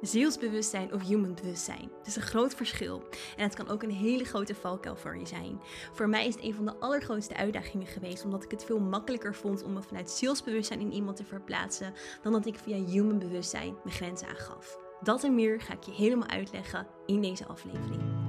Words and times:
Zielsbewustzijn 0.00 0.92
of 0.92 1.02
human 1.02 1.34
bewustzijn. 1.34 1.90
Het 1.98 2.06
is 2.06 2.16
een 2.16 2.22
groot 2.22 2.54
verschil. 2.54 3.02
En 3.36 3.42
het 3.42 3.54
kan 3.54 3.68
ook 3.68 3.82
een 3.82 3.90
hele 3.90 4.24
grote 4.24 4.54
valkuil 4.54 4.96
voor 4.96 5.18
je 5.18 5.26
zijn. 5.26 5.60
Voor 5.92 6.08
mij 6.08 6.26
is 6.26 6.34
het 6.34 6.44
een 6.44 6.54
van 6.54 6.64
de 6.64 6.76
allergrootste 6.76 7.36
uitdagingen 7.36 7.86
geweest, 7.86 8.24
omdat 8.24 8.44
ik 8.44 8.50
het 8.50 8.64
veel 8.64 8.80
makkelijker 8.80 9.34
vond 9.34 9.62
om 9.62 9.72
me 9.72 9.82
vanuit 9.82 10.10
zielsbewustzijn 10.10 10.80
in 10.80 10.92
iemand 10.92 11.16
te 11.16 11.24
verplaatsen, 11.24 11.94
dan 12.22 12.32
dat 12.32 12.46
ik 12.46 12.58
via 12.58 12.84
human 12.84 13.18
bewustzijn 13.18 13.74
mijn 13.84 13.96
grenzen 13.96 14.28
aangaf. 14.28 14.78
Dat 15.02 15.24
en 15.24 15.34
meer 15.34 15.60
ga 15.60 15.72
ik 15.72 15.82
je 15.82 15.92
helemaal 15.92 16.28
uitleggen 16.28 16.86
in 17.06 17.20
deze 17.20 17.46
aflevering. 17.46 18.19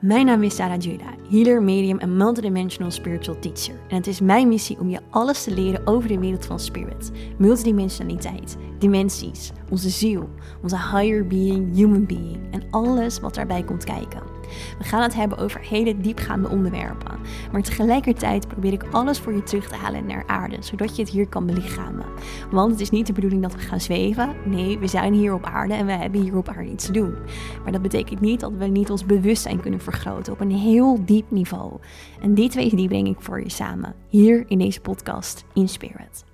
Mijn 0.00 0.26
naam 0.26 0.42
is 0.42 0.54
Sarah 0.54 0.80
Juda, 0.80 1.14
healer, 1.30 1.62
medium 1.62 1.98
en 1.98 2.16
multidimensional 2.16 2.90
spiritual 2.90 3.38
teacher. 3.38 3.74
En 3.88 3.96
het 3.96 4.06
is 4.06 4.20
mijn 4.20 4.48
missie 4.48 4.78
om 4.78 4.88
je 4.88 5.00
alles 5.10 5.44
te 5.44 5.54
leren 5.54 5.86
over 5.86 6.08
de 6.08 6.18
wereld 6.18 6.46
van 6.46 6.60
spirit, 6.60 7.10
multidimensionaliteit, 7.38 8.56
dimensies, 8.78 9.52
onze 9.70 9.90
ziel, 9.90 10.28
onze 10.62 10.76
higher 10.76 11.26
being, 11.26 11.74
human 11.74 12.06
being 12.06 12.38
en 12.50 12.62
alles 12.70 13.20
wat 13.20 13.34
daarbij 13.34 13.62
komt 13.62 13.84
kijken. 13.84 14.29
We 14.78 14.84
gaan 14.84 15.02
het 15.02 15.14
hebben 15.14 15.38
over 15.38 15.60
hele 15.60 16.00
diepgaande 16.00 16.48
onderwerpen. 16.48 17.18
Maar 17.52 17.62
tegelijkertijd 17.62 18.48
probeer 18.48 18.72
ik 18.72 18.84
alles 18.90 19.18
voor 19.18 19.32
je 19.32 19.42
terug 19.42 19.68
te 19.68 19.76
halen 19.76 20.06
naar 20.06 20.24
aarde, 20.26 20.56
zodat 20.60 20.96
je 20.96 21.02
het 21.02 21.10
hier 21.10 21.28
kan 21.28 21.46
belichamen. 21.46 22.06
Want 22.50 22.70
het 22.70 22.80
is 22.80 22.90
niet 22.90 23.06
de 23.06 23.12
bedoeling 23.12 23.42
dat 23.42 23.52
we 23.52 23.58
gaan 23.58 23.80
zweven. 23.80 24.34
Nee, 24.44 24.78
we 24.78 24.86
zijn 24.86 25.14
hier 25.14 25.34
op 25.34 25.44
aarde 25.44 25.74
en 25.74 25.86
we 25.86 25.92
hebben 25.92 26.20
hier 26.20 26.36
op 26.36 26.48
aarde 26.48 26.70
iets 26.70 26.86
te 26.86 26.92
doen. 26.92 27.14
Maar 27.62 27.72
dat 27.72 27.82
betekent 27.82 28.20
niet 28.20 28.40
dat 28.40 28.52
we 28.52 28.66
niet 28.66 28.90
ons 28.90 29.06
bewustzijn 29.06 29.60
kunnen 29.60 29.80
vergroten 29.80 30.32
op 30.32 30.40
een 30.40 30.52
heel 30.52 31.04
diep 31.04 31.30
niveau. 31.30 31.72
En 32.20 32.34
die 32.34 32.48
twee 32.48 32.74
die 32.74 32.88
breng 32.88 33.08
ik 33.08 33.20
voor 33.20 33.40
je 33.40 33.50
samen, 33.50 33.94
hier 34.08 34.44
in 34.48 34.58
deze 34.58 34.80
podcast 34.80 35.44
In 35.52 35.68
Spirit. 35.68 36.29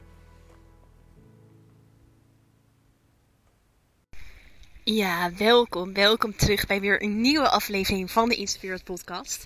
Ja, 4.88 5.32
welkom. 5.36 5.92
Welkom 5.92 6.36
terug 6.36 6.66
bij 6.66 6.80
weer 6.80 7.02
een 7.02 7.20
nieuwe 7.20 7.48
aflevering 7.48 8.10
van 8.10 8.28
de 8.28 8.34
Inspired 8.34 8.84
Podcast. 8.84 9.44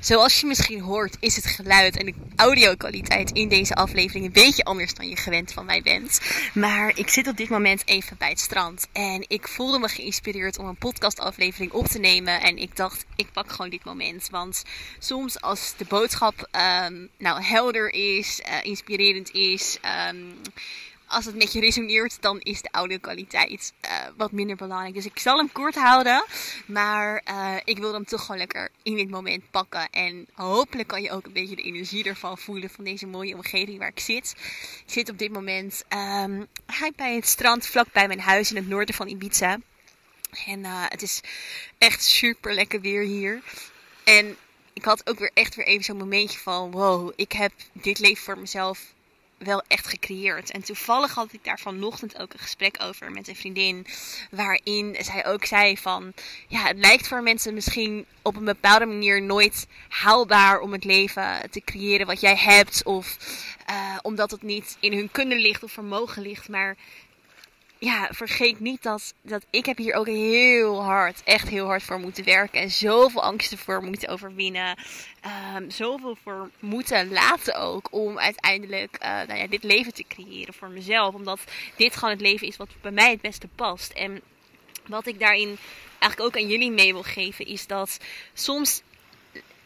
Zoals 0.00 0.40
je 0.40 0.46
misschien 0.46 0.80
hoort, 0.80 1.16
is 1.20 1.36
het 1.36 1.46
geluid 1.46 1.96
en 1.96 2.06
de 2.06 2.14
audio-kwaliteit 2.36 3.30
in 3.30 3.48
deze 3.48 3.74
aflevering 3.74 4.24
een 4.24 4.32
beetje 4.32 4.64
anders 4.64 4.94
dan 4.94 5.08
je 5.08 5.16
gewend 5.16 5.52
van 5.52 5.66
mij 5.66 5.82
bent. 5.82 6.20
Maar 6.54 6.98
ik 6.98 7.08
zit 7.08 7.28
op 7.28 7.36
dit 7.36 7.48
moment 7.48 7.88
even 7.88 8.16
bij 8.16 8.28
het 8.28 8.40
strand 8.40 8.86
en 8.92 9.24
ik 9.28 9.48
voelde 9.48 9.78
me 9.78 9.88
geïnspireerd 9.88 10.58
om 10.58 10.66
een 10.66 10.78
podcastaflevering 10.78 11.72
op 11.72 11.86
te 11.86 11.98
nemen. 11.98 12.40
En 12.40 12.56
ik 12.56 12.76
dacht, 12.76 13.04
ik 13.14 13.32
pak 13.32 13.50
gewoon 13.50 13.70
dit 13.70 13.84
moment. 13.84 14.28
Want 14.30 14.64
soms 14.98 15.40
als 15.40 15.74
de 15.76 15.84
boodschap 15.88 16.48
um, 16.84 17.08
nou 17.18 17.42
helder 17.42 17.92
is, 17.94 18.40
uh, 18.40 18.64
inspirerend 18.64 19.30
is. 19.30 19.78
Um, 20.08 20.34
als 21.06 21.24
het 21.24 21.36
met 21.36 21.52
je 21.52 21.60
resoneert, 21.60 22.22
dan 22.22 22.40
is 22.40 22.62
de 22.62 22.68
audio-kwaliteit 22.70 23.72
uh, 23.84 23.90
wat 24.16 24.32
minder 24.32 24.56
belangrijk. 24.56 24.94
Dus 24.94 25.04
ik 25.04 25.18
zal 25.18 25.36
hem 25.36 25.52
kort 25.52 25.74
houden. 25.74 26.24
Maar 26.66 27.22
uh, 27.30 27.54
ik 27.64 27.78
wil 27.78 27.92
hem 27.92 28.04
toch 28.04 28.20
gewoon 28.20 28.38
lekker 28.38 28.68
in 28.82 28.96
dit 28.96 29.10
moment 29.10 29.50
pakken. 29.50 29.90
En 29.90 30.26
hopelijk 30.32 30.88
kan 30.88 31.02
je 31.02 31.10
ook 31.10 31.26
een 31.26 31.32
beetje 31.32 31.56
de 31.56 31.62
energie 31.62 32.04
ervan 32.04 32.38
voelen 32.38 32.70
van 32.70 32.84
deze 32.84 33.06
mooie 33.06 33.34
omgeving 33.34 33.78
waar 33.78 33.88
ik 33.88 34.00
zit. 34.00 34.34
Ik 34.86 34.92
zit 34.92 35.10
op 35.10 35.18
dit 35.18 35.32
moment 35.32 35.84
um, 36.24 36.46
bij 36.96 37.14
het 37.14 37.26
strand 37.26 37.66
vlak 37.66 37.92
bij 37.92 38.06
mijn 38.06 38.20
huis 38.20 38.50
in 38.50 38.56
het 38.56 38.68
noorden 38.68 38.94
van 38.94 39.08
Ibiza. 39.08 39.58
En 40.46 40.60
uh, 40.60 40.84
het 40.88 41.02
is 41.02 41.20
echt 41.78 42.04
super 42.04 42.54
lekker 42.54 42.80
weer 42.80 43.02
hier. 43.02 43.42
En 44.04 44.36
ik 44.72 44.84
had 44.84 45.08
ook 45.08 45.18
weer 45.18 45.30
echt 45.34 45.54
weer 45.54 45.66
even 45.66 45.84
zo'n 45.84 45.96
momentje 45.96 46.38
van: 46.38 46.70
wow, 46.70 47.12
ik 47.16 47.32
heb 47.32 47.52
dit 47.72 47.98
leven 47.98 48.24
voor 48.24 48.38
mezelf 48.38 48.94
wel 49.38 49.62
echt 49.68 49.86
gecreëerd. 49.86 50.50
En 50.50 50.62
toevallig 50.62 51.14
had 51.14 51.32
ik 51.32 51.44
daar 51.44 51.58
vanochtend 51.58 52.18
ook 52.18 52.32
een 52.32 52.38
gesprek 52.38 52.76
over 52.82 53.12
met 53.12 53.28
een 53.28 53.36
vriendin. 53.36 53.86
Waarin 54.30 54.96
zij 55.00 55.26
ook 55.26 55.44
zei 55.44 55.76
van... 55.78 56.12
Ja, 56.48 56.62
het 56.62 56.78
lijkt 56.78 57.08
voor 57.08 57.22
mensen 57.22 57.54
misschien 57.54 58.06
op 58.22 58.36
een 58.36 58.44
bepaalde 58.44 58.86
manier 58.86 59.22
nooit 59.22 59.66
haalbaar 59.88 60.60
om 60.60 60.72
het 60.72 60.84
leven 60.84 61.50
te 61.50 61.60
creëren 61.64 62.06
wat 62.06 62.20
jij 62.20 62.36
hebt. 62.36 62.84
Of 62.84 63.16
uh, 63.70 63.96
omdat 64.02 64.30
het 64.30 64.42
niet 64.42 64.76
in 64.80 64.92
hun 64.92 65.10
kunnen 65.10 65.38
ligt 65.38 65.62
of 65.62 65.72
vermogen 65.72 66.22
ligt. 66.22 66.48
Maar 66.48 66.76
ja, 67.78 68.08
vergeet 68.12 68.60
niet 68.60 68.82
dat, 68.82 69.14
dat 69.22 69.46
ik 69.50 69.66
heb 69.66 69.76
hier 69.76 69.94
ook 69.94 70.06
heel 70.06 70.82
hard, 70.82 71.22
echt 71.24 71.48
heel 71.48 71.66
hard 71.66 71.82
voor 71.82 71.98
moeten 71.98 72.24
werken. 72.24 72.60
En 72.60 72.70
zoveel 72.70 73.22
angsten 73.22 73.58
voor 73.58 73.82
moeten 73.82 74.08
overwinnen. 74.08 74.78
Um, 75.56 75.70
zoveel 75.70 76.16
voor 76.22 76.50
moeten 76.58 77.12
laten 77.12 77.54
ook. 77.58 77.88
Om 77.90 78.18
uiteindelijk 78.18 78.98
uh, 79.02 79.08
nou 79.08 79.34
ja, 79.34 79.46
dit 79.46 79.62
leven 79.62 79.94
te 79.94 80.04
creëren 80.08 80.54
voor 80.54 80.68
mezelf. 80.68 81.14
Omdat 81.14 81.40
dit 81.76 81.94
gewoon 81.94 82.10
het 82.10 82.20
leven 82.20 82.46
is 82.46 82.56
wat 82.56 82.68
bij 82.80 82.90
mij 82.90 83.10
het 83.10 83.20
beste 83.20 83.48
past. 83.54 83.92
En 83.92 84.20
wat 84.86 85.06
ik 85.06 85.20
daarin 85.20 85.58
eigenlijk 85.98 86.20
ook 86.20 86.42
aan 86.42 86.48
jullie 86.48 86.70
mee 86.70 86.92
wil 86.92 87.02
geven. 87.02 87.46
Is 87.46 87.66
dat 87.66 87.98
soms 88.34 88.82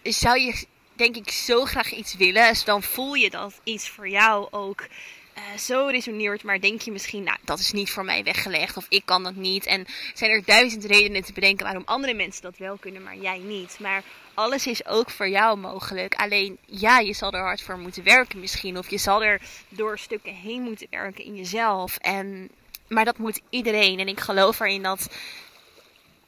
zou 0.03 0.41
je 0.41 0.67
denk 0.93 1.17
ik 1.17 1.31
zo 1.31 1.65
graag 1.65 1.93
iets 1.93 2.15
willen. 2.15 2.49
Dus 2.49 2.65
dan 2.65 2.83
voel 2.83 3.15
je 3.15 3.31
dat 3.31 3.61
iets 3.65 3.89
voor 3.89 4.09
jou 4.09 4.49
ook 4.51 4.87
uh, 5.41 5.59
zo 5.59 5.87
resoneert, 5.87 6.43
maar 6.43 6.61
denk 6.61 6.81
je 6.81 6.93
misschien, 6.93 7.23
nou, 7.23 7.39
dat 7.45 7.59
is 7.59 7.73
niet 7.73 7.91
voor 7.91 8.05
mij 8.05 8.23
weggelegd 8.23 8.77
of 8.77 8.87
ik 8.89 9.03
kan 9.05 9.23
dat 9.23 9.35
niet. 9.35 9.67
En 9.67 9.87
zijn 10.15 10.31
er 10.31 10.45
duizend 10.45 10.85
redenen 10.85 11.25
te 11.25 11.33
bedenken 11.33 11.65
waarom 11.65 11.83
andere 11.87 12.15
mensen 12.15 12.43
dat 12.43 12.57
wel 12.57 12.77
kunnen, 12.77 13.03
maar 13.03 13.17
jij 13.17 13.39
niet. 13.39 13.77
Maar 13.81 14.03
alles 14.35 14.67
is 14.67 14.87
ook 14.87 15.11
voor 15.11 15.29
jou 15.29 15.59
mogelijk. 15.59 16.15
Alleen 16.15 16.59
ja, 16.67 16.99
je 16.99 17.13
zal 17.13 17.33
er 17.33 17.41
hard 17.41 17.63
voor 17.63 17.79
moeten 17.79 18.05
werken 18.05 18.41
misschien. 18.41 18.79
Of 18.79 18.91
je 18.91 18.99
zal 18.99 19.25
er 19.25 19.41
door 19.69 19.99
stukken 19.99 20.35
heen 20.35 20.63
moeten 20.63 20.87
werken 20.91 21.25
in 21.25 21.37
jezelf. 21.37 21.97
En, 21.97 22.51
maar 22.89 23.05
dat 23.05 23.19
moet 23.19 23.41
iedereen. 23.51 23.99
En 23.99 24.09
ik 24.09 24.21
geloof 24.21 24.61
erin 24.61 24.83
dat 24.83 25.09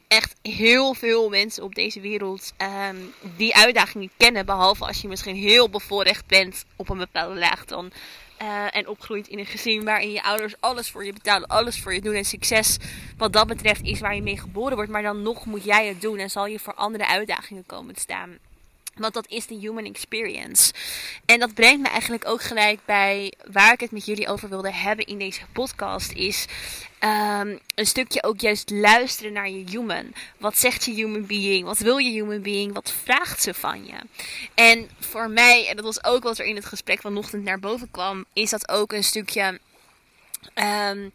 echt 0.07 0.35
heel 0.41 0.93
veel 0.93 1.29
mensen 1.29 1.63
op 1.63 1.75
deze 1.75 1.99
wereld 1.99 2.53
um, 2.89 3.13
die 3.37 3.55
uitdagingen 3.55 4.11
kennen. 4.17 4.45
Behalve 4.45 4.85
als 4.85 5.01
je 5.01 5.07
misschien 5.07 5.35
heel 5.35 5.69
bevoorrecht 5.69 6.25
bent 6.25 6.65
op 6.75 6.89
een 6.89 6.97
bepaalde 6.97 7.39
laag. 7.39 7.65
Dan 7.65 7.91
uh, 8.41 8.75
en 8.75 8.87
opgroeit 8.87 9.27
in 9.27 9.39
een 9.39 9.45
gezin 9.45 9.83
waarin 9.83 10.11
je 10.11 10.23
ouders 10.23 10.55
alles 10.59 10.91
voor 10.91 11.05
je 11.05 11.13
betalen, 11.13 11.47
alles 11.47 11.81
voor 11.81 11.93
je 11.93 12.01
doen. 12.01 12.13
En 12.13 12.25
succes 12.25 12.77
wat 13.17 13.33
dat 13.33 13.47
betreft 13.47 13.83
is 13.83 13.99
waar 13.99 14.15
je 14.15 14.21
mee 14.21 14.39
geboren 14.39 14.75
wordt. 14.75 14.91
Maar 14.91 15.01
dan 15.01 15.21
nog 15.21 15.45
moet 15.45 15.63
jij 15.63 15.87
het 15.87 16.01
doen 16.01 16.17
en 16.17 16.29
zal 16.29 16.45
je 16.45 16.59
voor 16.59 16.73
andere 16.73 17.07
uitdagingen 17.07 17.65
komen 17.65 17.95
staan. 17.95 18.37
Want 18.95 19.13
dat 19.13 19.27
is 19.27 19.45
de 19.45 19.55
human 19.55 19.85
experience. 19.85 20.73
En 21.25 21.39
dat 21.39 21.53
brengt 21.53 21.81
me 21.81 21.87
eigenlijk 21.87 22.27
ook 22.27 22.41
gelijk 22.41 22.79
bij 22.85 23.33
waar 23.51 23.73
ik 23.73 23.79
het 23.79 23.91
met 23.91 24.05
jullie 24.05 24.27
over 24.27 24.49
wilde 24.49 24.73
hebben 24.73 25.05
in 25.05 25.17
deze 25.17 25.41
podcast. 25.53 26.11
Is 26.11 26.45
um, 26.99 27.59
een 27.75 27.85
stukje 27.85 28.23
ook 28.23 28.39
juist 28.39 28.69
luisteren 28.69 29.33
naar 29.33 29.49
je 29.49 29.63
human. 29.69 30.13
Wat 30.37 30.57
zegt 30.57 30.85
je 30.85 30.93
human 30.93 31.25
being? 31.25 31.65
Wat 31.65 31.77
wil 31.77 31.97
je 31.97 32.11
human 32.11 32.41
being? 32.41 32.73
Wat 32.73 32.91
vraagt 33.03 33.41
ze 33.41 33.53
van 33.53 33.85
je? 33.85 33.95
En 34.53 34.89
voor 34.99 35.29
mij, 35.29 35.67
en 35.67 35.75
dat 35.75 35.85
was 35.85 36.03
ook 36.03 36.23
wat 36.23 36.37
er 36.37 36.45
in 36.45 36.55
het 36.55 36.65
gesprek 36.65 37.01
vanochtend 37.01 37.43
naar 37.43 37.59
boven 37.59 37.91
kwam, 37.91 38.25
is 38.33 38.49
dat 38.49 38.69
ook 38.69 38.91
een 38.91 39.03
stukje. 39.03 39.59
Um, 40.55 41.11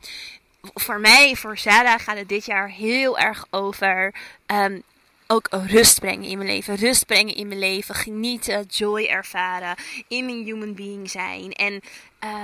voor 0.75 1.01
mij, 1.01 1.37
voor 1.37 1.59
Sarah, 1.59 2.01
gaat 2.01 2.17
het 2.17 2.29
dit 2.29 2.45
jaar 2.45 2.71
heel 2.71 3.19
erg 3.19 3.47
over 3.51 4.15
um, 4.47 4.83
ook 5.31 5.49
rust 5.51 6.01
brengen 6.01 6.29
in 6.29 6.39
mijn 6.39 6.51
leven. 6.51 6.75
Rust 6.75 7.07
brengen 7.07 7.35
in 7.35 7.49
mijn 7.49 7.61
leven. 7.61 7.95
Genieten, 7.95 8.65
joy 8.65 9.05
ervaren. 9.05 9.77
In 10.09 10.29
een 10.29 10.45
human 10.45 10.75
being 10.75 11.11
zijn. 11.11 11.53
En 11.53 11.81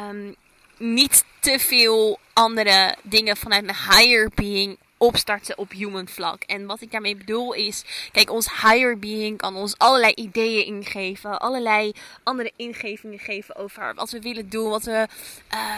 um, 0.08 0.34
niet 0.76 1.24
te 1.40 1.58
veel 1.58 2.18
andere 2.32 2.96
dingen 3.02 3.36
vanuit 3.36 3.64
mijn 3.64 3.76
higher 3.76 4.30
being 4.34 4.78
opstarten 5.04 5.58
op 5.58 5.70
human 5.70 6.08
vlak. 6.08 6.42
En 6.42 6.66
wat 6.66 6.80
ik 6.80 6.90
daarmee 6.90 7.16
bedoel 7.16 7.52
is, 7.52 7.84
kijk, 8.12 8.30
ons 8.30 8.62
higher 8.62 8.98
being 8.98 9.38
kan 9.38 9.56
ons 9.56 9.78
allerlei 9.78 10.12
ideeën 10.14 10.66
ingeven, 10.66 11.40
allerlei 11.40 11.92
andere 12.22 12.52
ingevingen 12.56 13.18
geven 13.18 13.56
over 13.56 13.94
wat 13.94 14.10
we 14.10 14.20
willen 14.20 14.48
doen, 14.48 14.70
wat 14.70 14.84
we 14.84 15.06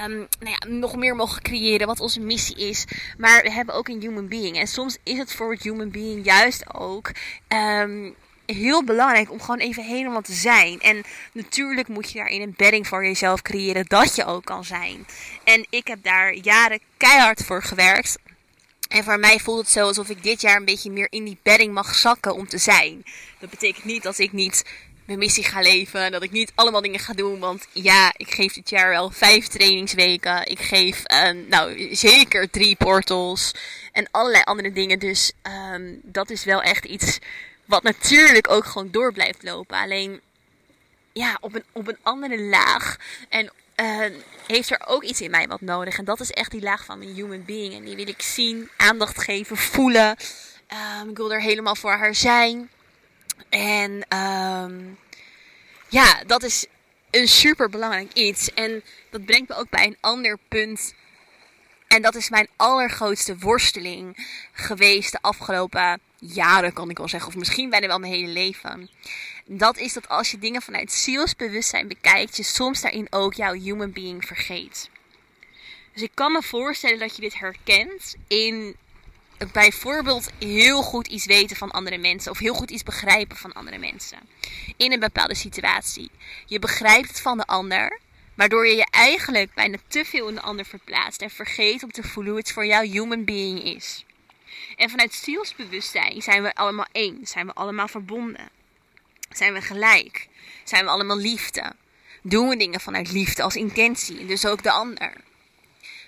um, 0.04 0.26
nou 0.40 0.56
ja, 0.58 0.68
nog 0.68 0.96
meer 0.96 1.16
mogen 1.16 1.42
creëren, 1.42 1.86
wat 1.86 2.00
onze 2.00 2.20
missie 2.20 2.56
is. 2.56 2.84
Maar 3.18 3.42
we 3.42 3.50
hebben 3.50 3.74
ook 3.74 3.88
een 3.88 4.00
human 4.00 4.28
being. 4.28 4.58
En 4.58 4.66
soms 4.66 4.96
is 5.02 5.18
het 5.18 5.32
voor 5.32 5.52
het 5.52 5.62
human 5.62 5.90
being 5.90 6.24
juist 6.24 6.74
ook. 6.74 7.10
Um, 7.48 8.14
heel 8.46 8.84
belangrijk 8.84 9.30
om 9.30 9.40
gewoon 9.40 9.58
even 9.58 9.84
helemaal 9.84 10.22
te 10.22 10.32
zijn. 10.32 10.80
En 10.80 11.04
natuurlijk 11.32 11.88
moet 11.88 12.10
je 12.10 12.18
daarin 12.18 12.40
een 12.40 12.54
bedding 12.56 12.86
voor 12.86 13.04
jezelf 13.04 13.42
creëren 13.42 13.84
dat 13.86 14.14
je 14.14 14.24
ook 14.24 14.44
kan 14.44 14.64
zijn. 14.64 15.06
En 15.44 15.66
ik 15.70 15.86
heb 15.86 16.02
daar 16.02 16.34
jaren 16.34 16.80
keihard 16.96 17.44
voor 17.44 17.62
gewerkt. 17.62 18.18
En 18.96 19.04
voor 19.04 19.18
mij 19.18 19.38
voelt 19.38 19.58
het 19.58 19.70
zo 19.70 19.86
alsof 19.86 20.08
ik 20.08 20.22
dit 20.22 20.40
jaar 20.40 20.56
een 20.56 20.64
beetje 20.64 20.90
meer 20.90 21.06
in 21.10 21.24
die 21.24 21.38
bedding 21.42 21.72
mag 21.72 21.94
zakken 21.94 22.34
om 22.34 22.48
te 22.48 22.58
zijn. 22.58 23.04
Dat 23.38 23.50
betekent 23.50 23.84
niet 23.84 24.02
dat 24.02 24.18
ik 24.18 24.32
niet 24.32 24.64
mijn 25.04 25.18
missie 25.18 25.44
ga 25.44 25.60
leven. 25.60 26.12
Dat 26.12 26.22
ik 26.22 26.30
niet 26.30 26.52
allemaal 26.54 26.80
dingen 26.80 27.00
ga 27.00 27.12
doen. 27.12 27.38
Want 27.38 27.66
ja, 27.72 28.12
ik 28.16 28.30
geef 28.30 28.52
dit 28.52 28.70
jaar 28.70 28.88
wel 28.88 29.10
vijf 29.10 29.46
trainingsweken. 29.46 30.46
Ik 30.46 30.60
geef 30.60 31.02
uh, 31.06 31.30
nou 31.48 31.94
zeker 31.94 32.50
drie 32.50 32.76
portals. 32.76 33.52
En 33.92 34.08
allerlei 34.10 34.42
andere 34.42 34.72
dingen. 34.72 34.98
Dus 34.98 35.32
um, 35.72 36.00
dat 36.02 36.30
is 36.30 36.44
wel 36.44 36.62
echt 36.62 36.84
iets 36.84 37.18
wat 37.64 37.82
natuurlijk 37.82 38.50
ook 38.50 38.64
gewoon 38.64 38.90
door 38.90 39.12
blijft 39.12 39.42
lopen. 39.42 39.76
Alleen 39.78 40.20
ja, 41.12 41.38
op 41.40 41.54
een, 41.54 41.64
op 41.72 41.88
een 41.88 41.98
andere 42.02 42.40
laag. 42.40 42.96
En 43.28 43.50
uh, 43.76 44.18
heeft 44.46 44.70
er 44.70 44.82
ook 44.86 45.02
iets 45.02 45.20
in 45.20 45.30
mij 45.30 45.46
wat 45.46 45.60
nodig. 45.60 45.98
En 45.98 46.04
dat 46.04 46.20
is 46.20 46.30
echt 46.30 46.50
die 46.50 46.62
laag 46.62 46.84
van 46.84 46.98
mijn 46.98 47.14
human 47.14 47.44
being. 47.44 47.74
En 47.74 47.84
die 47.84 47.96
wil 47.96 48.08
ik 48.08 48.22
zien, 48.22 48.70
aandacht 48.76 49.22
geven, 49.22 49.56
voelen. 49.56 50.16
Um, 51.00 51.10
ik 51.10 51.16
wil 51.16 51.32
er 51.32 51.42
helemaal 51.42 51.76
voor 51.76 51.92
haar 51.92 52.14
zijn. 52.14 52.70
En 53.48 54.18
um, 54.18 54.98
ja, 55.88 56.22
dat 56.26 56.42
is 56.42 56.66
een 57.10 57.28
super 57.28 57.70
belangrijk 57.70 58.12
iets. 58.12 58.54
En 58.54 58.82
dat 59.10 59.24
brengt 59.24 59.48
me 59.48 59.56
ook 59.56 59.70
bij 59.70 59.86
een 59.86 59.98
ander 60.00 60.38
punt. 60.48 60.94
En 61.88 62.02
dat 62.02 62.14
is 62.14 62.30
mijn 62.30 62.48
allergrootste 62.56 63.38
worsteling 63.38 64.26
geweest 64.52 65.12
de 65.12 65.18
afgelopen 65.20 66.00
jaren, 66.18 66.72
kan 66.72 66.90
ik 66.90 66.98
wel 66.98 67.08
zeggen. 67.08 67.28
Of 67.28 67.36
misschien 67.36 67.70
bijna 67.70 67.86
wel 67.86 67.98
mijn 67.98 68.12
hele 68.12 68.32
leven. 68.32 68.90
Dat 69.48 69.76
is 69.78 69.92
dat 69.92 70.08
als 70.08 70.30
je 70.30 70.38
dingen 70.38 70.62
vanuit 70.62 70.92
zielsbewustzijn 70.92 71.88
bekijkt, 71.88 72.36
je 72.36 72.42
soms 72.42 72.80
daarin 72.80 73.06
ook 73.10 73.34
jouw 73.34 73.52
human 73.52 73.92
being 73.92 74.24
vergeet. 74.24 74.90
Dus 75.92 76.02
ik 76.02 76.10
kan 76.14 76.32
me 76.32 76.42
voorstellen 76.42 76.98
dat 76.98 77.14
je 77.14 77.22
dit 77.22 77.38
herkent 77.38 78.14
in 78.28 78.76
bijvoorbeeld 79.52 80.30
heel 80.38 80.82
goed 80.82 81.06
iets 81.06 81.26
weten 81.26 81.56
van 81.56 81.70
andere 81.70 81.98
mensen 81.98 82.30
of 82.30 82.38
heel 82.38 82.54
goed 82.54 82.70
iets 82.70 82.82
begrijpen 82.82 83.36
van 83.36 83.52
andere 83.52 83.78
mensen 83.78 84.18
in 84.76 84.92
een 84.92 85.00
bepaalde 85.00 85.34
situatie. 85.34 86.10
Je 86.46 86.58
begrijpt 86.58 87.08
het 87.08 87.20
van 87.20 87.36
de 87.36 87.46
ander, 87.46 88.00
waardoor 88.34 88.66
je 88.66 88.76
je 88.76 88.86
eigenlijk 88.90 89.54
bijna 89.54 89.76
te 89.88 90.04
veel 90.04 90.28
in 90.28 90.34
de 90.34 90.40
ander 90.40 90.64
verplaatst 90.64 91.22
en 91.22 91.30
vergeet 91.30 91.82
om 91.82 91.90
te 91.90 92.02
voelen 92.02 92.32
hoe 92.32 92.40
het 92.40 92.52
voor 92.52 92.66
jou 92.66 92.86
human 92.86 93.24
being 93.24 93.62
is. 93.62 94.04
En 94.76 94.90
vanuit 94.90 95.14
zielsbewustzijn 95.14 96.22
zijn 96.22 96.42
we 96.42 96.54
allemaal 96.54 96.86
één, 96.92 97.18
zijn 97.26 97.46
we 97.46 97.52
allemaal 97.52 97.88
verbonden. 97.88 98.48
Zijn 99.30 99.52
we 99.52 99.60
gelijk? 99.60 100.28
Zijn 100.64 100.84
we 100.84 100.90
allemaal 100.90 101.18
liefde? 101.18 101.72
Doen 102.22 102.48
we 102.48 102.56
dingen 102.56 102.80
vanuit 102.80 103.12
liefde 103.12 103.42
als 103.42 103.56
intentie, 103.56 104.26
dus 104.26 104.46
ook 104.46 104.62
de 104.62 104.70
ander. 104.70 105.12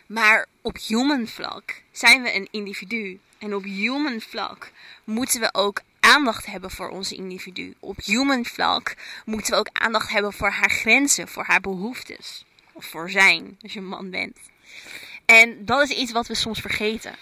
Maar 0.07 0.47
op 0.63 0.79
human 0.87 1.27
vlak 1.27 1.83
zijn 1.93 2.23
we 2.23 2.35
een 2.35 2.49
individu. 2.51 3.21
En 3.39 3.55
op 3.55 3.65
human 3.65 4.21
vlak 4.21 4.71
moeten 5.05 5.41
we 5.41 5.49
ook 5.53 5.81
aandacht 6.01 6.47
hebben 6.47 6.71
voor 6.71 6.89
onze 6.89 7.15
individu. 7.15 7.75
Op 7.81 7.97
human 8.05 8.45
vlak 8.45 8.95
moeten 9.25 9.53
we 9.53 9.59
ook 9.59 9.69
aandacht 9.73 10.11
hebben 10.11 10.33
voor 10.33 10.51
haar 10.51 10.71
grenzen, 10.71 11.29
voor 11.29 11.45
haar 11.45 11.61
behoeftes. 11.61 12.45
Of 12.73 12.85
voor 12.85 13.11
zijn, 13.11 13.59
als 13.63 13.73
je 13.73 13.79
een 13.79 13.87
man 13.87 14.11
bent. 14.11 14.39
En 15.25 15.65
dat 15.65 15.91
is 15.91 15.97
iets 15.97 16.13
wat 16.13 16.27
we 16.27 16.35
soms 16.35 16.61
vergeten. 16.61 17.15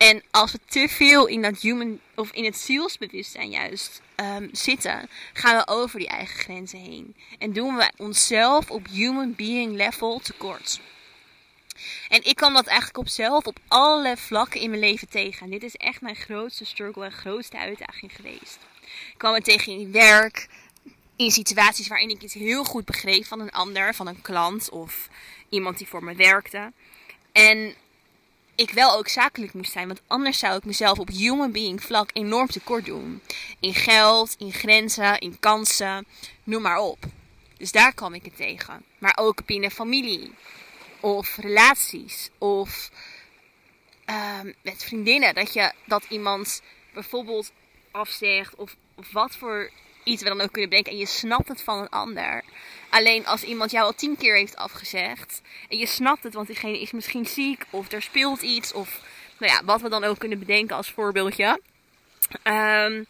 En 0.00 0.22
als 0.30 0.52
we 0.52 0.58
te 0.68 0.88
veel 0.88 1.26
in 1.26 1.42
dat 1.42 1.60
human 1.60 2.00
of 2.14 2.30
in 2.30 2.44
het 2.44 2.58
zielsbewustzijn 2.58 3.50
juist 3.50 4.00
um, 4.16 4.48
zitten, 4.52 5.08
gaan 5.32 5.56
we 5.56 5.66
over 5.66 5.98
die 5.98 6.08
eigen 6.08 6.38
grenzen 6.38 6.78
heen. 6.78 7.16
En 7.38 7.52
doen 7.52 7.76
we 7.76 7.92
onszelf 7.96 8.70
op 8.70 8.86
human 8.88 9.34
being 9.34 9.76
level 9.76 10.18
tekort. 10.18 10.80
En 12.08 12.24
ik 12.24 12.36
kwam 12.36 12.54
dat 12.54 12.66
eigenlijk 12.66 12.98
op 12.98 13.08
zelf 13.08 13.46
op 13.46 13.58
alle 13.68 14.16
vlakken 14.16 14.60
in 14.60 14.70
mijn 14.70 14.82
leven 14.82 15.08
tegen. 15.08 15.44
En 15.44 15.50
dit 15.50 15.62
is 15.62 15.76
echt 15.76 16.00
mijn 16.00 16.16
grootste 16.16 16.64
struggle 16.64 17.04
en 17.04 17.12
grootste 17.12 17.58
uitdaging 17.58 18.12
geweest. 18.16 18.58
Ik 18.82 19.14
kwam 19.16 19.34
het 19.34 19.44
tegen 19.44 19.72
in 19.72 19.92
werk, 19.92 20.48
in 21.16 21.30
situaties 21.30 21.88
waarin 21.88 22.10
ik 22.10 22.22
iets 22.22 22.34
heel 22.34 22.64
goed 22.64 22.84
begreep 22.84 23.26
van 23.26 23.40
een 23.40 23.50
ander, 23.50 23.94
van 23.94 24.06
een 24.06 24.22
klant 24.22 24.70
of 24.70 25.08
iemand 25.48 25.78
die 25.78 25.88
voor 25.88 26.04
me 26.04 26.14
werkte. 26.14 26.72
En 27.32 27.74
ik 28.60 28.70
wel 28.70 28.96
ook 28.96 29.08
zakelijk 29.08 29.54
moest 29.54 29.72
zijn, 29.72 29.86
want 29.86 30.02
anders 30.06 30.38
zou 30.38 30.56
ik 30.56 30.64
mezelf 30.64 30.98
op 30.98 31.08
human 31.08 31.52
being 31.52 31.82
vlak 31.82 32.10
enorm 32.12 32.46
tekort 32.46 32.84
doen. 32.84 33.22
In 33.60 33.74
geld, 33.74 34.34
in 34.38 34.52
grenzen, 34.52 35.18
in 35.18 35.38
kansen, 35.38 36.06
noem 36.44 36.62
maar 36.62 36.78
op. 36.78 36.98
Dus 37.56 37.72
daar 37.72 37.94
kwam 37.94 38.14
ik 38.14 38.24
het 38.24 38.36
tegen. 38.36 38.84
Maar 38.98 39.16
ook 39.20 39.46
binnen 39.46 39.70
familie 39.70 40.32
of 41.00 41.36
relaties 41.36 42.30
of 42.38 42.90
uh, 44.06 44.40
met 44.62 44.84
vriendinnen. 44.84 45.34
Dat, 45.34 45.52
je, 45.52 45.72
dat 45.86 46.04
iemand 46.08 46.62
bijvoorbeeld 46.94 47.52
afzegt 47.90 48.54
of, 48.54 48.76
of 48.94 49.12
wat 49.12 49.36
voor 49.36 49.70
iets 50.04 50.22
we 50.22 50.28
dan 50.28 50.40
ook 50.40 50.52
kunnen 50.52 50.70
bedenken. 50.70 50.92
En 50.92 50.98
je 50.98 51.06
snapt 51.06 51.48
het 51.48 51.62
van 51.62 51.78
een 51.78 51.88
ander. 51.88 52.42
Alleen 52.90 53.26
als 53.26 53.42
iemand 53.42 53.70
jou 53.70 53.84
al 53.84 53.94
tien 53.94 54.16
keer 54.16 54.36
heeft 54.36 54.56
afgezegd. 54.56 55.42
En 55.68 55.78
je 55.78 55.86
snapt 55.86 56.22
het, 56.22 56.34
want 56.34 56.46
diegene 56.46 56.80
is 56.80 56.90
misschien 56.90 57.26
ziek. 57.26 57.64
Of 57.70 57.92
er 57.92 58.02
speelt 58.02 58.42
iets. 58.42 58.72
Of 58.72 59.00
nou 59.38 59.52
ja, 59.52 59.64
wat 59.64 59.80
we 59.80 59.88
dan 59.88 60.04
ook 60.04 60.18
kunnen 60.18 60.38
bedenken 60.38 60.76
als 60.76 60.90
voorbeeldje. 60.90 61.60
Um, 62.44 63.06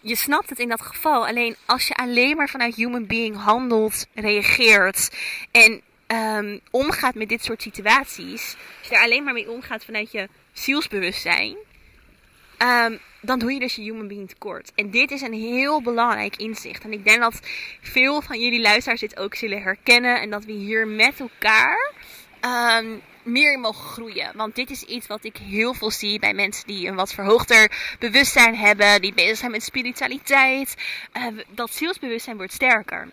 je 0.00 0.16
snapt 0.16 0.50
het 0.50 0.58
in 0.58 0.68
dat 0.68 0.80
geval. 0.80 1.26
Alleen 1.26 1.56
als 1.66 1.88
je 1.88 1.94
alleen 1.94 2.36
maar 2.36 2.48
vanuit 2.48 2.74
human 2.74 3.06
being 3.06 3.36
handelt, 3.36 4.06
reageert. 4.14 5.10
En 5.50 5.82
um, 6.06 6.60
omgaat 6.70 7.14
met 7.14 7.28
dit 7.28 7.44
soort 7.44 7.62
situaties. 7.62 8.56
Als 8.78 8.88
je 8.88 8.94
er 8.94 9.02
alleen 9.02 9.24
maar 9.24 9.32
mee 9.32 9.50
omgaat 9.50 9.84
vanuit 9.84 10.12
je 10.12 10.28
zielsbewustzijn. 10.52 11.56
Um, 12.58 13.00
dan 13.22 13.38
doe 13.38 13.52
je 13.52 13.60
dus 13.60 13.74
je 13.74 13.82
human 13.82 14.08
being 14.08 14.28
tekort. 14.28 14.72
En 14.74 14.90
dit 14.90 15.10
is 15.10 15.20
een 15.20 15.32
heel 15.32 15.82
belangrijk 15.82 16.36
inzicht. 16.36 16.84
En 16.84 16.92
ik 16.92 17.04
denk 17.04 17.20
dat 17.20 17.40
veel 17.80 18.22
van 18.22 18.40
jullie 18.40 18.60
luisteraars 18.60 19.00
dit 19.00 19.18
ook 19.18 19.34
zullen 19.34 19.62
herkennen. 19.62 20.20
En 20.20 20.30
dat 20.30 20.44
we 20.44 20.52
hier 20.52 20.86
met 20.86 21.20
elkaar 21.20 21.92
um, 22.80 23.02
meer 23.22 23.52
in 23.52 23.60
mogen 23.60 23.84
groeien. 23.84 24.36
Want 24.36 24.54
dit 24.54 24.70
is 24.70 24.82
iets 24.82 25.06
wat 25.06 25.24
ik 25.24 25.36
heel 25.36 25.74
veel 25.74 25.90
zie 25.90 26.18
bij 26.18 26.34
mensen 26.34 26.66
die 26.66 26.88
een 26.88 26.94
wat 26.94 27.12
verhoogder 27.12 27.72
bewustzijn 27.98 28.56
hebben. 28.56 29.00
Die 29.00 29.14
bezig 29.14 29.36
zijn 29.36 29.50
met 29.50 29.62
spiritualiteit. 29.62 30.74
Uh, 31.16 31.26
dat 31.48 31.74
zielsbewustzijn 31.74 32.36
wordt 32.36 32.52
sterker. 32.52 33.08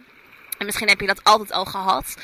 En 0.58 0.66
misschien 0.66 0.88
heb 0.88 1.02
je 1.02 1.08
dat 1.08 1.24
altijd 1.24 1.52
al 1.52 1.66
gehad. 1.66 2.16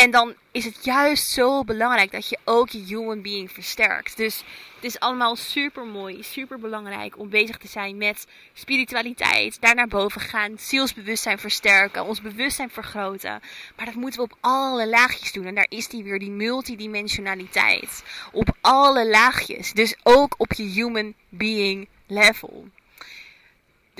En 0.00 0.10
dan 0.10 0.34
is 0.50 0.64
het 0.64 0.84
juist 0.84 1.28
zo 1.28 1.64
belangrijk 1.64 2.12
dat 2.12 2.28
je 2.28 2.38
ook 2.44 2.68
je 2.68 2.78
human 2.78 3.22
being 3.22 3.52
versterkt. 3.52 4.16
Dus 4.16 4.44
het 4.74 4.84
is 4.84 5.00
allemaal 5.00 5.36
super 5.36 5.86
mooi, 5.86 6.22
super 6.22 6.58
belangrijk 6.58 7.18
om 7.18 7.28
bezig 7.28 7.56
te 7.56 7.68
zijn 7.68 7.96
met 7.96 8.26
spiritualiteit. 8.52 9.60
Daar 9.60 9.74
naar 9.74 9.88
boven 9.88 10.20
gaan, 10.20 10.58
zielsbewustzijn 10.58 11.38
versterken, 11.38 12.04
ons 12.04 12.20
bewustzijn 12.20 12.70
vergroten. 12.70 13.40
Maar 13.76 13.86
dat 13.86 13.94
moeten 13.94 14.20
we 14.20 14.26
op 14.32 14.38
alle 14.40 14.88
laagjes 14.88 15.32
doen. 15.32 15.46
En 15.46 15.54
daar 15.54 15.66
is 15.68 15.88
die 15.88 16.04
weer, 16.04 16.18
die 16.18 16.30
multidimensionaliteit. 16.30 18.02
Op 18.32 18.56
alle 18.60 19.08
laagjes. 19.08 19.72
Dus 19.72 19.96
ook 20.02 20.34
op 20.36 20.52
je 20.52 20.62
human 20.62 21.14
being 21.28 21.88
level. 22.06 22.68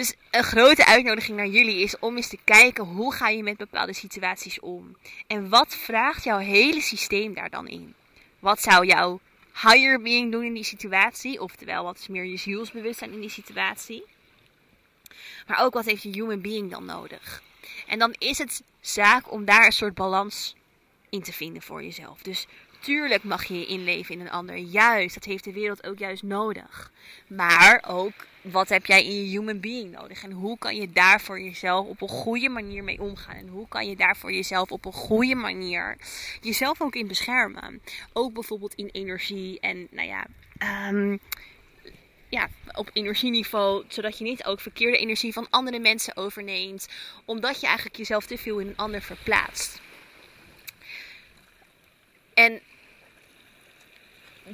Dus 0.01 0.15
een 0.31 0.45
grote 0.45 0.87
uitnodiging 0.87 1.37
naar 1.37 1.47
jullie 1.47 1.83
is 1.83 1.99
om 1.99 2.17
eens 2.17 2.29
te 2.29 2.39
kijken 2.45 2.85
hoe 2.85 3.15
ga 3.15 3.29
je 3.29 3.43
met 3.43 3.57
bepaalde 3.57 3.93
situaties 3.93 4.61
om. 4.61 4.97
En 5.27 5.49
wat 5.49 5.77
vraagt 5.77 6.25
jouw 6.25 6.39
hele 6.39 6.81
systeem 6.81 7.35
daar 7.35 7.51
dan 7.51 7.69
in? 7.69 7.95
Wat 8.39 8.63
zou 8.63 8.87
jouw 8.87 9.21
higher 9.63 10.03
being 10.03 10.33
doen 10.33 10.45
in 10.45 10.55
die 10.55 10.65
situatie? 10.65 11.41
Oftewel, 11.41 11.85
wat 11.85 11.99
is 11.99 12.09
meer 12.09 12.25
je 12.25 12.37
zielsbewustzijn 12.37 13.13
in 13.13 13.21
die 13.21 13.31
situatie? 13.31 14.05
Maar 15.47 15.65
ook 15.65 15.75
wat 15.75 15.85
heeft 15.85 16.03
je 16.03 16.11
human 16.11 16.41
being 16.41 16.71
dan 16.71 16.85
nodig? 16.85 17.43
En 17.87 17.99
dan 17.99 18.15
is 18.19 18.39
het 18.39 18.63
zaak 18.81 19.33
om 19.33 19.45
daar 19.45 19.67
een 19.67 19.73
soort 19.73 19.95
balans 19.95 20.55
in 21.11 21.23
te 21.23 21.33
vinden 21.33 21.63
voor 21.63 21.83
jezelf. 21.83 22.23
Dus 22.23 22.47
tuurlijk 22.81 23.25
mag 23.25 23.45
je 23.45 23.59
je 23.59 23.67
inleven 23.67 24.15
in 24.15 24.21
een 24.21 24.31
ander. 24.31 24.57
Juist, 24.57 25.15
dat 25.15 25.25
heeft 25.25 25.45
de 25.45 25.53
wereld 25.53 25.87
ook 25.87 25.99
juist 25.99 26.23
nodig. 26.23 26.93
Maar 27.27 27.85
ook 27.89 28.13
wat 28.41 28.69
heb 28.69 28.87
jij 28.87 29.05
in 29.05 29.25
je 29.25 29.39
human 29.39 29.61
being 29.61 29.93
nodig? 29.93 30.23
En 30.23 30.33
hoe 30.33 30.59
kan 30.59 30.77
je 30.77 30.93
daar 30.93 31.21
voor 31.21 31.41
jezelf 31.41 31.87
op 31.87 32.03
een 32.03 32.09
goede 32.09 32.49
manier 32.49 32.85
mee 32.85 33.01
omgaan? 33.01 33.37
En 33.37 33.49
hoe 33.49 33.69
kan 33.69 33.89
je 33.89 33.97
daar 33.97 34.17
voor 34.17 34.33
jezelf 34.33 34.71
op 34.71 34.85
een 34.85 34.93
goede 34.93 35.35
manier 35.35 35.97
jezelf 36.41 36.81
ook 36.81 36.95
in 36.95 37.07
beschermen? 37.07 37.83
Ook 38.13 38.33
bijvoorbeeld 38.33 38.75
in 38.75 38.89
energie 38.93 39.61
en 39.61 39.89
nou 39.91 40.09
ja. 40.09 40.27
Um, 40.89 41.21
ja, 42.29 42.49
op 42.73 42.91
energieniveau, 42.93 43.85
zodat 43.89 44.19
je 44.19 44.25
niet 44.25 44.45
ook 44.45 44.61
verkeerde 44.61 44.99
energie 44.99 45.33
van 45.33 45.47
andere 45.51 45.79
mensen 45.79 46.17
overneemt, 46.17 46.89
omdat 47.25 47.61
je 47.61 47.67
eigenlijk 47.67 47.97
jezelf 47.97 48.27
te 48.27 48.39
veel 48.39 48.59
in 48.59 48.67
een 48.67 48.77
ander 48.77 49.03
verplaatst. 49.03 49.81
En 52.35 52.61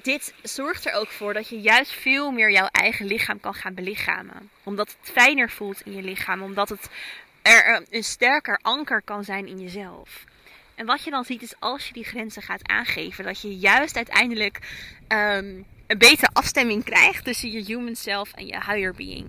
dit 0.03 0.35
zorgt 0.43 0.87
er 0.87 0.93
ook 0.93 1.09
voor 1.09 1.35
dat 1.35 1.49
je 1.49 1.61
juist 1.61 1.93
veel 1.93 2.31
meer 2.31 2.51
jouw 2.51 2.67
eigen 2.67 3.07
lichaam 3.07 3.41
kan 3.41 3.55
gaan 3.55 3.75
belichamen. 3.75 4.51
Omdat 4.63 4.97
het 5.01 5.11
fijner 5.13 5.51
voelt 5.51 5.81
in 5.81 5.93
je 5.93 6.03
lichaam. 6.03 6.43
Omdat 6.43 6.69
het 6.69 6.89
er 7.43 7.83
een 7.91 8.05
sterker 8.05 8.59
anker 8.63 9.03
kan 9.03 9.25
zijn 9.25 9.47
in 9.47 9.61
jezelf. 9.61 10.25
En 10.75 10.87
wat 10.87 11.05
je 11.05 11.11
dan 11.11 11.25
ziet 11.25 11.43
is 11.43 11.55
als 11.59 11.87
je 11.87 11.93
die 11.93 12.05
grenzen 12.05 12.43
gaat 12.43 12.69
aangeven, 12.69 13.25
dat 13.25 13.41
je 13.41 13.57
juist 13.57 13.97
uiteindelijk 13.97 14.59
um, 15.09 15.67
een 15.87 15.99
betere 15.99 16.31
afstemming 16.33 16.85
krijgt 16.85 17.25
tussen 17.25 17.51
je 17.51 17.65
human 17.65 17.97
self 17.97 18.33
en 18.33 18.47
je 18.47 18.55
higher 18.55 18.95
being. 18.95 19.27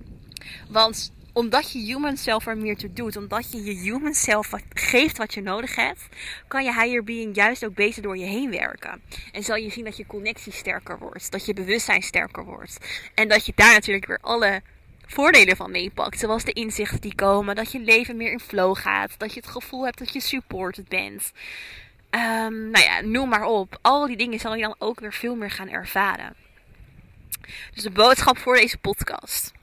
Want 0.70 1.12
omdat 1.38 1.72
je 1.72 1.80
human 1.80 2.18
self 2.18 2.48
er 2.48 2.58
meer 2.58 2.78
toe 2.78 2.94
doet, 2.94 3.16
omdat 3.16 3.52
je 3.52 3.64
je 3.64 3.74
human 3.74 4.14
self 4.14 4.52
geeft 4.74 5.18
wat 5.18 5.34
je 5.34 5.42
nodig 5.42 5.76
hebt, 5.76 6.08
kan 6.48 6.64
je 6.64 6.74
higher 6.74 7.04
being 7.04 7.36
juist 7.36 7.66
ook 7.66 7.74
beter 7.74 8.02
door 8.02 8.18
je 8.18 8.26
heen 8.26 8.50
werken. 8.50 9.02
En 9.32 9.44
zal 9.44 9.56
je 9.56 9.70
zien 9.70 9.84
dat 9.84 9.98
je 9.98 10.06
connectie 10.06 10.52
sterker 10.52 11.00
wordt, 11.00 11.32
dat 11.32 11.46
je 11.46 11.54
bewustzijn 11.54 12.02
sterker 12.02 12.46
wordt. 12.46 12.78
En 13.14 13.28
dat 13.28 13.46
je 13.46 13.52
daar 13.56 13.74
natuurlijk 13.74 14.06
weer 14.06 14.20
alle 14.22 14.62
voordelen 15.06 15.56
van 15.56 15.72
meepakt. 15.72 16.20
Zoals 16.20 16.44
de 16.44 16.54
inzichten 16.54 17.02
die 17.02 17.16
komen, 17.16 17.56
dat 17.56 17.72
je 17.72 17.80
leven 17.80 18.18
meer 18.18 18.32
in 18.32 18.40
flow 18.40 18.78
gaat, 18.78 19.16
dat 19.18 19.34
je 19.34 19.40
het 19.40 19.50
gevoel 19.50 19.86
hebt 19.86 19.98
dat 19.98 20.14
je 20.14 20.20
supported 20.20 20.88
bent. 20.88 21.32
Um, 22.12 22.70
nou 22.70 22.86
ja, 22.86 23.02
noem 23.02 23.30
maar 23.30 23.46
op. 23.46 23.80
Al 23.82 24.08
die 24.08 24.18
dingen 24.18 24.40
zal 24.40 24.56
je 24.56 24.62
dan 24.62 24.76
ook 24.78 25.00
weer 25.00 25.14
veel 25.14 25.36
meer 25.36 25.52
gaan 25.52 25.70
ervaren. 25.70 26.36
Dus 27.74 27.84
de 27.84 27.92
boodschap 27.92 28.38
voor 28.38 28.56
deze 28.56 28.78
podcast. 28.78 29.56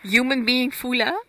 Human 0.00 0.44
being 0.44 0.74
voelen. 0.74 1.22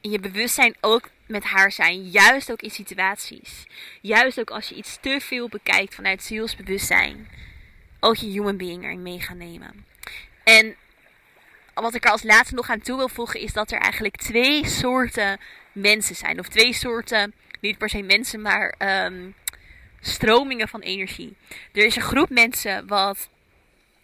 In 0.00 0.10
je 0.10 0.20
bewustzijn 0.20 0.76
ook 0.80 1.08
met 1.26 1.44
haar 1.44 1.72
zijn. 1.72 2.08
Juist 2.10 2.52
ook 2.52 2.62
in 2.62 2.70
situaties. 2.70 3.66
Juist 4.00 4.40
ook 4.40 4.50
als 4.50 4.68
je 4.68 4.74
iets 4.74 4.98
te 5.00 5.20
veel 5.20 5.48
bekijkt 5.48 5.94
vanuit 5.94 6.22
zielsbewustzijn. 6.22 7.28
Ook 8.00 8.16
je 8.16 8.26
human 8.26 8.56
being 8.56 8.84
erin 8.84 9.02
mee 9.02 9.20
gaan 9.20 9.38
nemen. 9.38 9.84
En 10.44 10.76
wat 11.74 11.94
ik 11.94 12.04
er 12.04 12.10
als 12.10 12.22
laatste 12.22 12.54
nog 12.54 12.70
aan 12.70 12.80
toe 12.80 12.96
wil 12.96 13.08
voegen 13.08 13.40
is 13.40 13.52
dat 13.52 13.70
er 13.70 13.78
eigenlijk 13.78 14.16
twee 14.16 14.66
soorten 14.66 15.40
mensen 15.72 16.14
zijn. 16.14 16.38
Of 16.38 16.48
twee 16.48 16.72
soorten, 16.72 17.34
niet 17.60 17.78
per 17.78 17.88
se 17.88 18.02
mensen, 18.02 18.42
maar 18.42 18.74
um, 18.78 19.34
stromingen 20.00 20.68
van 20.68 20.80
energie. 20.80 21.36
Er 21.72 21.84
is 21.84 21.96
een 21.96 22.02
groep 22.02 22.30
mensen 22.30 22.86
wat 22.86 23.28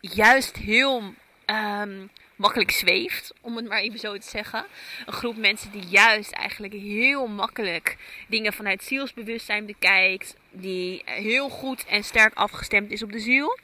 juist 0.01 0.57
heel 0.57 1.15
um, 1.47 2.11
makkelijk 2.37 2.71
zweeft, 2.71 3.33
om 3.41 3.57
het 3.57 3.69
maar 3.69 3.81
even 3.81 3.99
zo 3.99 4.19
te 4.19 4.29
zeggen. 4.29 4.67
Een 5.07 5.13
groep 5.13 5.37
mensen 5.37 5.71
die 5.71 5.87
juist 5.89 6.33
eigenlijk 6.33 6.73
heel 6.73 7.27
makkelijk 7.27 7.97
dingen 8.29 8.53
vanuit 8.53 8.85
zielsbewustzijn 8.85 9.67
bekijkt. 9.67 10.35
Die 10.51 11.03
heel 11.05 11.49
goed 11.49 11.85
en 11.85 12.05
sterk 12.05 12.35
afgestemd 12.35 12.91
is 12.91 13.03
op 13.03 13.13
de 13.13 13.21
ziel. 13.21 13.59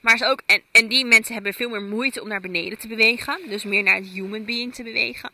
Maar 0.00 0.14
is 0.14 0.24
ook, 0.24 0.40
en, 0.46 0.62
en 0.70 0.88
die 0.88 1.04
mensen 1.04 1.34
hebben 1.34 1.54
veel 1.54 1.68
meer 1.68 1.82
moeite 1.82 2.22
om 2.22 2.28
naar 2.28 2.40
beneden 2.40 2.78
te 2.78 2.88
bewegen. 2.88 3.40
Dus 3.48 3.64
meer 3.64 3.82
naar 3.82 3.96
het 3.96 4.08
human 4.08 4.44
being 4.44 4.74
te 4.74 4.82
bewegen. 4.82 5.30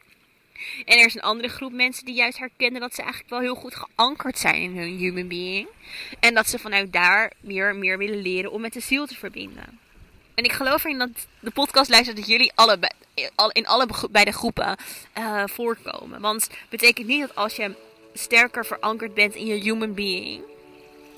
En 0.85 0.99
er 0.99 1.07
is 1.07 1.15
een 1.15 1.21
andere 1.21 1.49
groep 1.49 1.73
mensen 1.73 2.05
die 2.05 2.15
juist 2.15 2.39
herkennen 2.39 2.81
dat 2.81 2.95
ze 2.95 3.03
eigenlijk 3.03 3.31
wel 3.31 3.41
heel 3.41 3.55
goed 3.55 3.75
geankerd 3.75 4.39
zijn 4.39 4.55
in 4.55 4.77
hun 4.77 4.97
human 4.97 5.29
being. 5.29 5.69
En 6.21 6.35
dat 6.35 6.49
ze 6.49 6.59
vanuit 6.59 6.93
daar 6.93 7.33
meer, 7.41 7.77
meer 7.77 7.99
willen 7.99 8.23
leren 8.23 8.53
om 8.53 8.61
met 8.61 8.73
de 8.73 8.81
ziel 8.81 9.07
te 9.07 9.15
verbinden. 9.15 9.79
En 10.35 10.45
ik 10.45 10.53
geloof 10.53 10.85
erin 10.85 10.99
dat 10.99 11.09
de 11.41 11.51
podcast 11.51 11.91
luistert 11.91 12.17
dat 12.17 12.27
jullie 12.27 12.53
allebei, 12.55 12.91
in 13.53 13.67
allebei 13.67 14.25
de 14.25 14.33
groepen 14.33 14.77
uh, 15.19 15.43
voorkomen. 15.47 16.21
Want 16.21 16.49
betekent 16.69 17.07
niet 17.07 17.21
dat 17.21 17.35
als 17.35 17.57
je 17.57 17.75
sterker 18.15 18.67
verankerd 18.67 19.15
bent 19.15 19.35
in 19.35 19.47
je 19.47 19.55
human 19.55 19.95
being. 19.95 20.43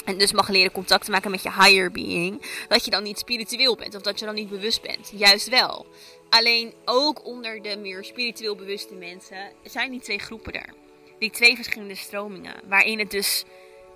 En 0.05 0.19
dus 0.19 0.33
mag 0.33 0.49
leren 0.49 0.73
contact 0.73 1.05
te 1.05 1.11
maken 1.11 1.31
met 1.31 1.43
je 1.43 1.53
higher 1.53 1.91
being. 1.91 2.43
Dat 2.69 2.85
je 2.85 2.91
dan 2.91 3.03
niet 3.03 3.19
spiritueel 3.19 3.77
bent. 3.77 3.95
Of 3.95 4.03
dat 4.03 4.19
je 4.19 4.25
dan 4.25 4.35
niet 4.35 4.49
bewust 4.49 4.83
bent. 4.83 5.13
Juist 5.15 5.49
wel. 5.49 5.87
Alleen 6.29 6.73
ook 6.85 7.25
onder 7.25 7.63
de 7.63 7.77
meer 7.77 8.05
spiritueel 8.05 8.57
bewuste 8.57 8.95
mensen 8.95 9.53
zijn 9.65 9.91
die 9.91 10.01
twee 10.01 10.19
groepen 10.19 10.53
er. 10.53 10.75
Die 11.19 11.31
twee 11.31 11.55
verschillende 11.55 11.95
stromingen. 11.95 12.55
Waarin 12.69 12.99
het 12.99 13.11
dus, 13.11 13.45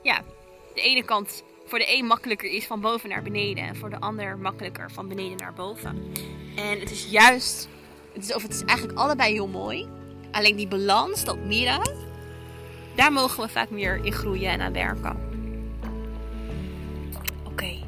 ja, 0.02 0.24
de 0.74 0.80
ene 0.80 1.04
kant 1.04 1.42
voor 1.70 1.78
de 1.78 1.96
een 1.96 2.06
makkelijker 2.06 2.50
is 2.50 2.66
van 2.66 2.80
boven 2.80 3.08
naar 3.08 3.22
beneden. 3.22 3.64
En 3.64 3.76
voor 3.76 3.90
de 3.90 4.00
ander 4.00 4.38
makkelijker 4.38 4.90
van 4.90 5.08
beneden 5.08 5.36
naar 5.36 5.52
boven. 5.52 6.12
En 6.56 6.80
het 6.80 6.90
is 6.90 7.06
juist, 7.10 7.68
het 8.12 8.24
is, 8.24 8.34
of 8.34 8.42
het 8.42 8.52
is 8.52 8.64
eigenlijk 8.64 8.98
allebei 8.98 9.32
heel 9.32 9.48
mooi. 9.48 9.88
Alleen 10.30 10.56
die 10.56 10.68
balans, 10.68 11.24
dat 11.24 11.38
midden, 11.38 11.80
daar 12.94 13.12
mogen 13.12 13.42
we 13.42 13.48
vaak 13.48 13.70
meer 13.70 14.04
in 14.04 14.12
groeien 14.12 14.50
en 14.50 14.60
aan 14.60 14.72
werken. 14.72 15.16
Oké, 17.44 17.78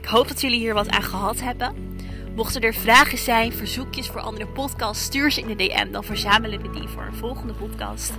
ik 0.00 0.04
hoop 0.04 0.28
dat 0.28 0.40
jullie 0.40 0.58
hier 0.58 0.74
wat 0.74 0.88
aan 0.88 1.02
gehad 1.02 1.40
hebben. 1.40 1.89
Mochten 2.34 2.60
er 2.60 2.74
vragen 2.74 3.18
zijn, 3.18 3.52
verzoekjes 3.52 4.08
voor 4.08 4.20
andere 4.20 4.46
podcasts, 4.46 5.04
stuur 5.04 5.32
ze 5.32 5.40
in 5.40 5.46
de 5.46 5.56
DM. 5.56 5.92
Dan 5.92 6.04
verzamelen 6.04 6.62
we 6.62 6.70
die 6.70 6.88
voor 6.88 7.02
een 7.02 7.14
volgende 7.14 7.52
podcast. 7.52 8.12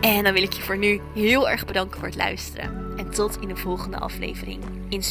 En 0.00 0.24
dan 0.24 0.32
wil 0.32 0.42
ik 0.42 0.52
je 0.52 0.62
voor 0.62 0.78
nu 0.78 1.00
heel 1.14 1.48
erg 1.48 1.64
bedanken 1.64 1.98
voor 1.98 2.08
het 2.08 2.16
luisteren. 2.16 2.94
En 2.96 3.10
tot 3.10 3.40
in 3.40 3.48
de 3.48 3.56
volgende 3.56 3.98
aflevering 3.98 4.62
in. 4.88 5.02